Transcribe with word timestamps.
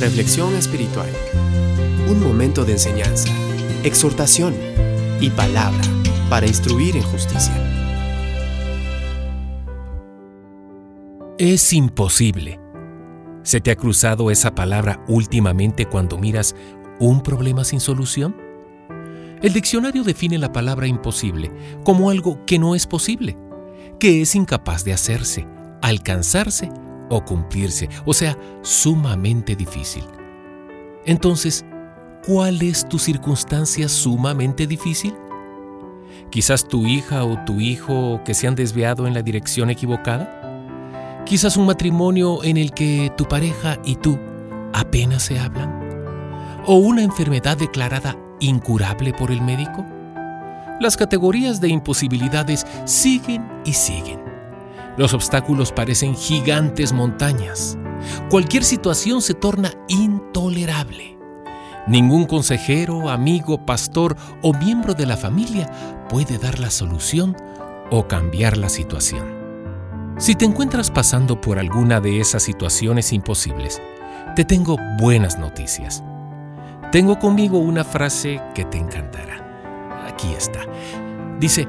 Reflexión 0.00 0.54
espiritual. 0.54 1.08
Un 2.08 2.22
momento 2.22 2.64
de 2.64 2.70
enseñanza, 2.72 3.28
exhortación 3.82 4.54
y 5.20 5.28
palabra 5.30 5.82
para 6.30 6.46
instruir 6.46 6.96
en 6.96 7.02
justicia. 7.02 7.52
Es 11.36 11.72
imposible. 11.72 12.60
¿Se 13.42 13.60
te 13.60 13.72
ha 13.72 13.76
cruzado 13.76 14.30
esa 14.30 14.54
palabra 14.54 15.02
últimamente 15.08 15.86
cuando 15.86 16.16
miras 16.16 16.54
un 17.00 17.20
problema 17.20 17.64
sin 17.64 17.80
solución? 17.80 18.36
El 19.42 19.52
diccionario 19.52 20.04
define 20.04 20.38
la 20.38 20.52
palabra 20.52 20.86
imposible 20.86 21.50
como 21.82 22.10
algo 22.10 22.46
que 22.46 22.60
no 22.60 22.76
es 22.76 22.86
posible, 22.86 23.36
que 23.98 24.22
es 24.22 24.36
incapaz 24.36 24.84
de 24.84 24.92
hacerse, 24.92 25.48
alcanzarse 25.82 26.70
o 27.08 27.24
cumplirse, 27.24 27.88
o 28.04 28.12
sea, 28.12 28.36
sumamente 28.62 29.56
difícil. 29.56 30.04
Entonces, 31.04 31.64
¿cuál 32.26 32.60
es 32.62 32.88
tu 32.88 32.98
circunstancia 32.98 33.88
sumamente 33.88 34.66
difícil? 34.66 35.14
Quizás 36.30 36.68
tu 36.68 36.86
hija 36.86 37.24
o 37.24 37.42
tu 37.44 37.60
hijo 37.60 38.20
que 38.24 38.34
se 38.34 38.46
han 38.46 38.54
desviado 38.54 39.06
en 39.06 39.14
la 39.14 39.22
dirección 39.22 39.70
equivocada. 39.70 41.22
Quizás 41.24 41.56
un 41.56 41.66
matrimonio 41.66 42.44
en 42.44 42.56
el 42.56 42.72
que 42.72 43.10
tu 43.16 43.24
pareja 43.24 43.78
y 43.84 43.96
tú 43.96 44.18
apenas 44.72 45.22
se 45.22 45.38
hablan. 45.38 45.78
O 46.66 46.74
una 46.74 47.02
enfermedad 47.02 47.56
declarada 47.56 48.16
incurable 48.40 49.12
por 49.12 49.30
el 49.30 49.40
médico. 49.40 49.86
Las 50.80 50.96
categorías 50.96 51.60
de 51.60 51.68
imposibilidades 51.68 52.66
siguen 52.84 53.48
y 53.64 53.72
siguen. 53.72 54.27
Los 54.98 55.14
obstáculos 55.14 55.70
parecen 55.70 56.16
gigantes 56.16 56.92
montañas. 56.92 57.78
Cualquier 58.30 58.64
situación 58.64 59.22
se 59.22 59.32
torna 59.32 59.72
intolerable. 59.86 61.16
Ningún 61.86 62.26
consejero, 62.26 63.08
amigo, 63.08 63.64
pastor 63.64 64.16
o 64.42 64.52
miembro 64.52 64.94
de 64.94 65.06
la 65.06 65.16
familia 65.16 65.70
puede 66.08 66.36
dar 66.36 66.58
la 66.58 66.70
solución 66.70 67.36
o 67.90 68.08
cambiar 68.08 68.56
la 68.56 68.68
situación. 68.68 69.38
Si 70.18 70.34
te 70.34 70.44
encuentras 70.44 70.90
pasando 70.90 71.40
por 71.40 71.60
alguna 71.60 72.00
de 72.00 72.18
esas 72.18 72.42
situaciones 72.42 73.12
imposibles, 73.12 73.80
te 74.34 74.44
tengo 74.44 74.76
buenas 74.98 75.38
noticias. 75.38 76.02
Tengo 76.90 77.20
conmigo 77.20 77.58
una 77.58 77.84
frase 77.84 78.42
que 78.52 78.64
te 78.64 78.78
encantará. 78.78 80.08
Aquí 80.08 80.32
está. 80.32 80.60
Dice, 81.38 81.68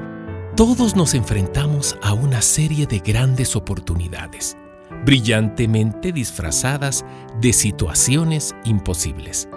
todos 0.60 0.94
nos 0.94 1.14
enfrentamos 1.14 1.96
a 2.02 2.12
una 2.12 2.42
serie 2.42 2.86
de 2.86 2.98
grandes 2.98 3.56
oportunidades, 3.56 4.58
brillantemente 5.06 6.12
disfrazadas 6.12 7.02
de 7.40 7.54
situaciones 7.54 8.54
imposibles. 8.66 9.48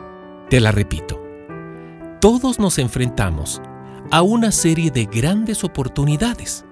Te 0.49 0.61
la 0.61 0.71
repito, 0.71 1.21
todos 2.21 2.57
nos 2.57 2.79
enfrentamos 2.79 3.61
a 4.11 4.21
una 4.21 4.53
serie 4.53 4.91
de 4.91 5.03
grandes 5.03 5.65
oportunidades, 5.65 6.63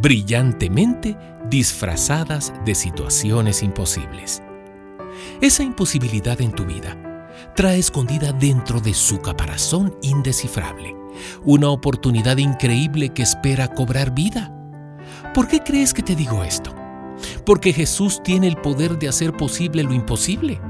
brillantemente 0.00 1.14
disfrazadas 1.50 2.54
de 2.64 2.74
situaciones 2.74 3.62
imposibles. 3.62 4.42
Esa 5.42 5.64
imposibilidad 5.64 6.40
en 6.40 6.52
tu 6.52 6.64
vida 6.64 6.96
trae 7.54 7.78
escondida 7.78 8.32
dentro 8.32 8.80
de 8.80 8.94
su 8.94 9.20
caparazón 9.20 9.94
indescifrable 10.00 10.96
una 11.44 11.68
oportunidad 11.70 12.36
increíble 12.36 13.10
que 13.10 13.22
espera 13.22 13.68
cobrar 13.68 14.14
vida. 14.14 14.52
¿Por 15.34 15.48
qué 15.48 15.60
crees 15.60 15.92
que 15.92 16.02
te 16.02 16.16
digo 16.16 16.42
esto? 16.44 16.74
Porque 17.44 17.72
Jesús 17.72 18.22
tiene 18.22 18.46
el 18.46 18.56
poder 18.56 18.98
de 18.98 19.08
hacer 19.08 19.32
posible 19.32 19.82
lo 19.82 19.94
imposible. 19.94 20.60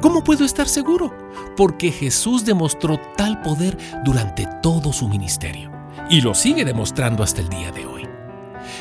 ¿Cómo 0.00 0.24
puedo 0.24 0.44
estar 0.44 0.66
seguro? 0.66 1.14
Porque 1.56 1.92
Jesús 1.92 2.44
demostró 2.44 2.98
tal 3.16 3.40
poder 3.42 3.76
durante 4.04 4.46
todo 4.62 4.92
su 4.92 5.08
ministerio 5.08 5.70
y 6.08 6.20
lo 6.20 6.34
sigue 6.34 6.64
demostrando 6.64 7.22
hasta 7.22 7.42
el 7.42 7.48
día 7.48 7.70
de 7.70 7.86
hoy. 7.86 8.06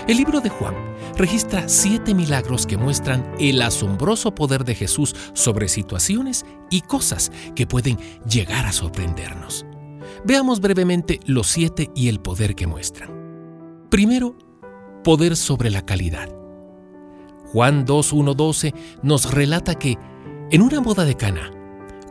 El 0.08 0.18
libro 0.18 0.40
de 0.40 0.50
Juan 0.50 0.76
registra 1.18 1.68
siete 1.68 2.14
milagros 2.14 2.66
que 2.66 2.78
muestran 2.78 3.36
el 3.40 3.62
asombroso 3.62 4.34
poder 4.34 4.64
de 4.64 4.76
Jesús 4.76 5.16
sobre 5.34 5.68
situaciones 5.68 6.46
y 6.70 6.82
cosas 6.82 7.32
que 7.56 7.68
pueden 7.68 7.98
llegar 8.26 8.66
a 8.66 8.72
sorprendernos. 8.72 9.66
Veamos 10.26 10.60
brevemente 10.60 11.20
los 11.26 11.48
siete 11.48 11.90
y 11.96 12.10
el 12.10 12.20
poder 12.20 12.56
que 12.56 12.68
muestran. 12.68 13.10
Primero, 13.90 14.36
poder 15.04 15.36
sobre 15.36 15.70
la 15.70 15.86
calidad. 15.86 16.30
Juan 17.46 17.86
2.1.12 17.86 18.74
nos 19.02 19.32
relata 19.34 19.76
que, 19.76 19.98
en 20.52 20.62
una 20.62 20.80
boda 20.80 21.06
de 21.06 21.16
Cana, 21.16 21.52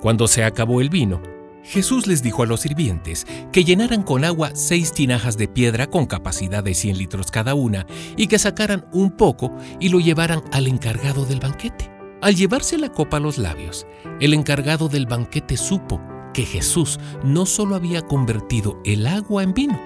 cuando 0.00 0.26
se 0.26 0.42
acabó 0.42 0.80
el 0.80 0.88
vino, 0.88 1.20
Jesús 1.62 2.06
les 2.06 2.22
dijo 2.22 2.42
a 2.42 2.46
los 2.46 2.60
sirvientes 2.60 3.26
que 3.52 3.62
llenaran 3.62 4.02
con 4.02 4.24
agua 4.24 4.52
seis 4.54 4.92
tinajas 4.92 5.36
de 5.36 5.48
piedra 5.48 5.88
con 5.88 6.06
capacidad 6.06 6.64
de 6.64 6.74
100 6.74 6.96
litros 6.96 7.30
cada 7.30 7.54
una 7.54 7.86
y 8.16 8.26
que 8.26 8.38
sacaran 8.38 8.86
un 8.92 9.10
poco 9.10 9.54
y 9.78 9.90
lo 9.90 10.00
llevaran 10.00 10.42
al 10.50 10.66
encargado 10.66 11.26
del 11.26 11.40
banquete. 11.40 11.90
Al 12.22 12.34
llevarse 12.34 12.78
la 12.78 12.90
copa 12.90 13.18
a 13.18 13.20
los 13.20 13.38
labios, 13.38 13.86
el 14.18 14.34
encargado 14.34 14.88
del 14.88 15.06
banquete 15.06 15.56
supo 15.56 16.00
que 16.32 16.44
Jesús 16.44 16.98
no 17.22 17.46
solo 17.46 17.74
había 17.74 18.02
convertido 18.02 18.80
el 18.84 19.06
agua 19.06 19.42
en 19.42 19.54
vino, 19.54 19.80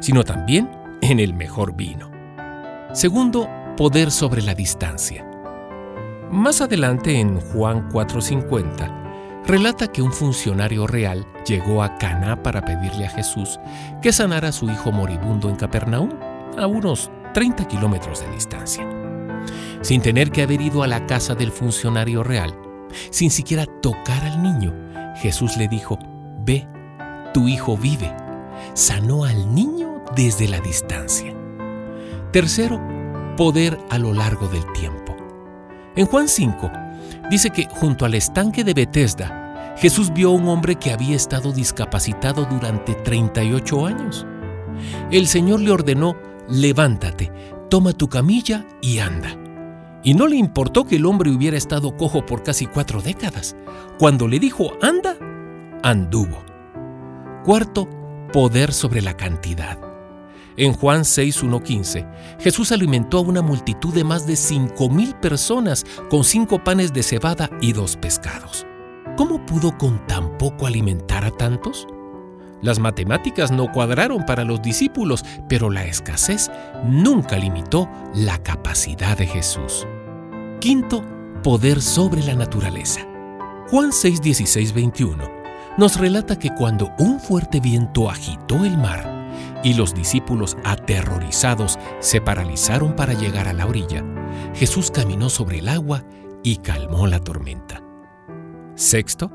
sino 0.00 0.24
también 0.24 0.70
en 1.00 1.20
el 1.20 1.34
mejor 1.34 1.74
vino. 1.74 2.10
Segundo, 2.92 3.48
poder 3.76 4.10
sobre 4.10 4.42
la 4.42 4.54
distancia. 4.54 5.26
Más 6.30 6.60
adelante 6.60 7.18
en 7.18 7.40
Juan 7.40 7.88
4:50, 7.90 9.42
relata 9.46 9.88
que 9.88 10.02
un 10.02 10.12
funcionario 10.12 10.86
real 10.86 11.26
llegó 11.46 11.82
a 11.82 11.96
Caná 11.98 12.42
para 12.42 12.64
pedirle 12.64 13.06
a 13.06 13.10
Jesús 13.10 13.58
que 14.02 14.12
sanara 14.12 14.48
a 14.48 14.52
su 14.52 14.70
hijo 14.70 14.92
moribundo 14.92 15.48
en 15.48 15.56
Capernaum, 15.56 16.10
a 16.58 16.66
unos 16.66 17.10
30 17.34 17.66
kilómetros 17.66 18.20
de 18.20 18.30
distancia. 18.32 18.86
Sin 19.82 20.02
tener 20.02 20.30
que 20.30 20.42
haber 20.42 20.60
ido 20.60 20.82
a 20.82 20.86
la 20.86 21.06
casa 21.06 21.34
del 21.34 21.50
funcionario 21.50 22.22
real, 22.22 22.54
sin 23.10 23.30
siquiera 23.30 23.66
tocar 23.66 24.24
al 24.24 24.42
niño, 24.42 24.89
Jesús 25.20 25.56
le 25.58 25.68
dijo, 25.68 25.98
Ve, 26.44 26.66
tu 27.34 27.46
hijo 27.46 27.76
vive. 27.76 28.14
Sanó 28.74 29.24
al 29.24 29.54
niño 29.54 30.02
desde 30.16 30.48
la 30.48 30.60
distancia. 30.60 31.34
Tercero, 32.32 32.80
poder 33.36 33.78
a 33.90 33.98
lo 33.98 34.14
largo 34.14 34.48
del 34.48 34.64
tiempo. 34.72 35.16
En 35.96 36.06
Juan 36.06 36.28
5 36.28 36.70
dice 37.30 37.50
que 37.50 37.68
junto 37.70 38.04
al 38.04 38.14
estanque 38.14 38.64
de 38.64 38.74
Bethesda, 38.74 39.74
Jesús 39.76 40.12
vio 40.12 40.30
a 40.30 40.34
un 40.34 40.48
hombre 40.48 40.76
que 40.76 40.92
había 40.92 41.16
estado 41.16 41.52
discapacitado 41.52 42.46
durante 42.46 42.94
38 42.94 43.86
años. 43.86 44.26
El 45.10 45.26
Señor 45.26 45.60
le 45.60 45.70
ordenó, 45.70 46.16
levántate, 46.48 47.30
toma 47.68 47.92
tu 47.92 48.08
camilla 48.08 48.64
y 48.80 48.98
anda. 48.98 49.39
Y 50.02 50.14
no 50.14 50.26
le 50.26 50.36
importó 50.36 50.84
que 50.84 50.96
el 50.96 51.06
hombre 51.06 51.30
hubiera 51.30 51.56
estado 51.56 51.96
cojo 51.96 52.24
por 52.24 52.42
casi 52.42 52.66
cuatro 52.66 53.02
décadas. 53.02 53.56
Cuando 53.98 54.28
le 54.28 54.38
dijo, 54.38 54.72
anda, 54.80 55.16
anduvo. 55.82 56.42
Cuarto, 57.44 57.88
poder 58.32 58.72
sobre 58.72 59.02
la 59.02 59.16
cantidad. 59.16 59.78
En 60.56 60.72
Juan 60.72 61.02
6.1.15, 61.02 62.38
Jesús 62.40 62.72
alimentó 62.72 63.18
a 63.18 63.22
una 63.22 63.40
multitud 63.40 63.94
de 63.94 64.04
más 64.04 64.26
de 64.26 64.36
cinco 64.36 64.90
mil 64.90 65.14
personas 65.14 65.86
con 66.10 66.24
cinco 66.24 66.62
panes 66.62 66.92
de 66.92 67.02
cebada 67.02 67.48
y 67.60 67.72
dos 67.72 67.96
pescados. 67.96 68.66
¿Cómo 69.16 69.44
pudo 69.46 69.76
con 69.78 70.04
tan 70.06 70.36
poco 70.38 70.66
alimentar 70.66 71.24
a 71.24 71.30
tantos? 71.30 71.86
Las 72.62 72.78
matemáticas 72.78 73.50
no 73.50 73.72
cuadraron 73.72 74.24
para 74.26 74.44
los 74.44 74.60
discípulos, 74.60 75.24
pero 75.48 75.70
la 75.70 75.84
escasez 75.84 76.50
nunca 76.84 77.36
limitó 77.36 77.88
la 78.14 78.38
capacidad 78.42 79.16
de 79.16 79.26
Jesús. 79.26 79.86
Quinto, 80.60 81.02
poder 81.42 81.80
sobre 81.80 82.22
la 82.22 82.34
naturaleza. 82.34 83.00
Juan 83.70 83.92
6, 83.92 84.20
16, 84.20 84.72
21 84.74 85.40
nos 85.78 85.98
relata 85.98 86.38
que 86.38 86.50
cuando 86.54 86.92
un 86.98 87.20
fuerte 87.20 87.60
viento 87.60 88.10
agitó 88.10 88.64
el 88.64 88.76
mar 88.76 89.30
y 89.62 89.74
los 89.74 89.94
discípulos 89.94 90.56
aterrorizados 90.64 91.78
se 92.00 92.20
paralizaron 92.20 92.94
para 92.96 93.14
llegar 93.14 93.48
a 93.48 93.52
la 93.52 93.66
orilla, 93.66 94.04
Jesús 94.54 94.90
caminó 94.90 95.30
sobre 95.30 95.60
el 95.60 95.68
agua 95.68 96.04
y 96.42 96.56
calmó 96.56 97.06
la 97.06 97.20
tormenta. 97.20 97.82
Sexto, 98.74 99.30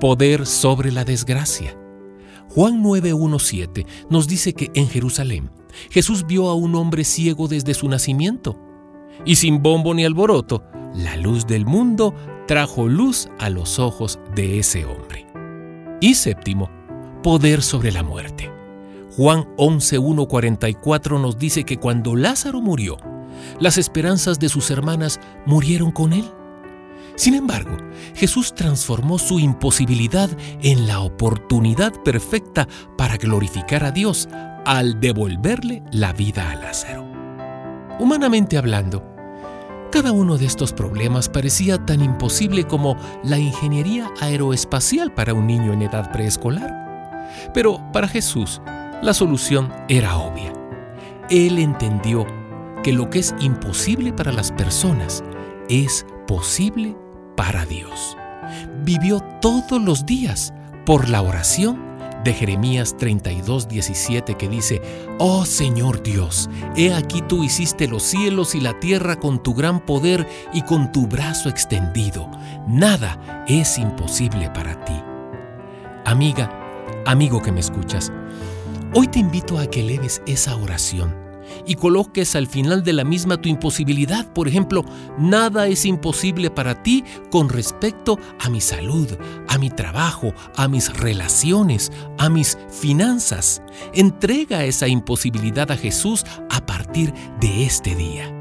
poder 0.00 0.46
sobre 0.46 0.92
la 0.92 1.04
desgracia. 1.04 1.76
Juan 2.54 2.82
9:17 2.82 3.86
nos 4.10 4.28
dice 4.28 4.52
que 4.52 4.70
en 4.74 4.86
Jerusalén 4.88 5.50
Jesús 5.90 6.26
vio 6.26 6.48
a 6.48 6.54
un 6.54 6.74
hombre 6.74 7.02
ciego 7.04 7.48
desde 7.48 7.72
su 7.72 7.88
nacimiento. 7.88 8.58
Y 9.24 9.36
sin 9.36 9.62
bombo 9.62 9.94
ni 9.94 10.04
alboroto, 10.04 10.62
la 10.94 11.16
luz 11.16 11.46
del 11.46 11.64
mundo 11.64 12.14
trajo 12.46 12.88
luz 12.88 13.28
a 13.38 13.48
los 13.48 13.78
ojos 13.78 14.18
de 14.34 14.58
ese 14.58 14.84
hombre. 14.84 15.26
Y 16.00 16.14
séptimo, 16.14 16.68
poder 17.22 17.62
sobre 17.62 17.90
la 17.90 18.02
muerte. 18.02 18.50
Juan 19.16 19.46
11:144 19.56 21.20
nos 21.20 21.38
dice 21.38 21.64
que 21.64 21.78
cuando 21.78 22.16
Lázaro 22.16 22.60
murió, 22.60 22.98
las 23.60 23.78
esperanzas 23.78 24.38
de 24.38 24.50
sus 24.50 24.70
hermanas 24.70 25.20
murieron 25.46 25.90
con 25.90 26.12
él. 26.12 26.24
Sin 27.16 27.34
embargo, 27.34 27.76
Jesús 28.14 28.54
transformó 28.54 29.18
su 29.18 29.38
imposibilidad 29.38 30.30
en 30.62 30.86
la 30.86 31.00
oportunidad 31.00 31.92
perfecta 32.02 32.66
para 32.96 33.16
glorificar 33.16 33.84
a 33.84 33.90
Dios 33.90 34.28
al 34.64 35.00
devolverle 35.00 35.82
la 35.90 36.12
vida 36.12 36.50
a 36.50 36.56
Lázaro. 36.56 37.06
Humanamente 37.98 38.56
hablando, 38.56 39.12
cada 39.92 40.12
uno 40.12 40.38
de 40.38 40.46
estos 40.46 40.72
problemas 40.72 41.28
parecía 41.28 41.84
tan 41.84 42.02
imposible 42.02 42.64
como 42.64 42.96
la 43.22 43.38
ingeniería 43.38 44.10
aeroespacial 44.20 45.12
para 45.12 45.34
un 45.34 45.46
niño 45.46 45.74
en 45.74 45.82
edad 45.82 46.10
preescolar. 46.12 47.22
Pero 47.52 47.78
para 47.92 48.08
Jesús, 48.08 48.62
la 49.02 49.12
solución 49.12 49.70
era 49.88 50.16
obvia. 50.16 50.52
Él 51.28 51.58
entendió 51.58 52.26
que 52.82 52.92
lo 52.92 53.10
que 53.10 53.18
es 53.18 53.34
imposible 53.40 54.12
para 54.12 54.32
las 54.32 54.50
personas 54.50 55.22
es 55.68 56.06
posible 56.26 56.96
para 57.42 57.66
Dios. 57.66 58.16
Vivió 58.84 59.18
todos 59.40 59.82
los 59.82 60.06
días 60.06 60.54
por 60.86 61.08
la 61.08 61.22
oración 61.22 61.76
de 62.22 62.32
Jeremías 62.32 62.96
32, 62.96 63.66
17 63.66 64.36
que 64.36 64.48
dice, 64.48 64.80
Oh 65.18 65.44
Señor 65.44 66.04
Dios, 66.04 66.48
he 66.76 66.94
aquí 66.94 67.20
tú 67.22 67.42
hiciste 67.42 67.88
los 67.88 68.04
cielos 68.04 68.54
y 68.54 68.60
la 68.60 68.78
tierra 68.78 69.16
con 69.16 69.42
tu 69.42 69.54
gran 69.54 69.84
poder 69.84 70.24
y 70.52 70.62
con 70.62 70.92
tu 70.92 71.08
brazo 71.08 71.48
extendido. 71.48 72.30
Nada 72.68 73.44
es 73.48 73.76
imposible 73.76 74.48
para 74.50 74.84
ti. 74.84 74.94
Amiga, 76.04 76.48
amigo 77.06 77.42
que 77.42 77.50
me 77.50 77.58
escuchas, 77.58 78.12
hoy 78.94 79.08
te 79.08 79.18
invito 79.18 79.58
a 79.58 79.66
que 79.66 79.80
eleves 79.80 80.22
esa 80.26 80.54
oración 80.54 81.31
y 81.66 81.74
coloques 81.74 82.36
al 82.36 82.46
final 82.46 82.82
de 82.82 82.92
la 82.92 83.04
misma 83.04 83.40
tu 83.40 83.48
imposibilidad. 83.48 84.32
Por 84.32 84.48
ejemplo, 84.48 84.84
nada 85.18 85.66
es 85.66 85.84
imposible 85.84 86.50
para 86.50 86.82
ti 86.82 87.04
con 87.30 87.48
respecto 87.48 88.18
a 88.38 88.48
mi 88.48 88.60
salud, 88.60 89.08
a 89.48 89.58
mi 89.58 89.70
trabajo, 89.70 90.32
a 90.56 90.68
mis 90.68 90.92
relaciones, 90.98 91.92
a 92.18 92.28
mis 92.28 92.58
finanzas. 92.70 93.62
Entrega 93.94 94.64
esa 94.64 94.88
imposibilidad 94.88 95.70
a 95.70 95.76
Jesús 95.76 96.24
a 96.50 96.64
partir 96.64 97.12
de 97.40 97.64
este 97.64 97.94
día. 97.94 98.32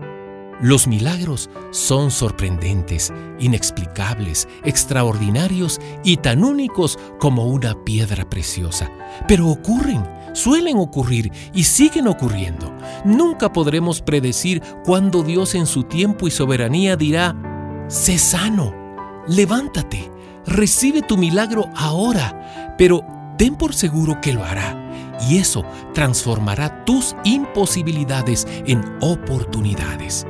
Los 0.61 0.85
milagros 0.85 1.49
son 1.71 2.11
sorprendentes, 2.11 3.11
inexplicables, 3.39 4.47
extraordinarios 4.63 5.81
y 6.03 6.17
tan 6.17 6.43
únicos 6.43 6.99
como 7.19 7.47
una 7.47 7.83
piedra 7.83 8.29
preciosa. 8.29 8.91
Pero 9.27 9.47
ocurren, 9.47 10.03
suelen 10.33 10.77
ocurrir 10.77 11.31
y 11.53 11.63
siguen 11.63 12.07
ocurriendo. 12.07 12.71
Nunca 13.05 13.51
podremos 13.51 14.01
predecir 14.01 14.61
cuándo 14.85 15.23
Dios 15.23 15.55
en 15.55 15.65
su 15.65 15.83
tiempo 15.83 16.27
y 16.27 16.31
soberanía 16.31 16.95
dirá, 16.95 17.35
sé 17.87 18.17
sano, 18.17 18.73
levántate, 19.27 20.11
recibe 20.45 21.01
tu 21.01 21.17
milagro 21.17 21.69
ahora, 21.75 22.75
pero 22.77 23.05
ten 23.37 23.55
por 23.55 23.73
seguro 23.73 24.19
que 24.21 24.33
lo 24.33 24.43
hará. 24.43 24.77
Y 25.29 25.37
eso 25.37 25.63
transformará 25.93 26.83
tus 26.83 27.15
imposibilidades 27.23 28.47
en 28.65 28.83
oportunidades. 29.01 30.25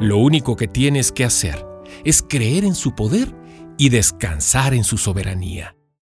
Lo 0.00 0.18
único 0.18 0.56
que 0.56 0.66
tienes 0.66 1.12
que 1.12 1.24
hacer 1.24 1.64
es 2.04 2.22
creer 2.22 2.64
en 2.64 2.74
su 2.74 2.94
poder 2.94 3.34
y 3.78 3.88
descansar 3.88 4.74
en 4.74 4.84
su 4.84 4.98
soberanía. 4.98 5.76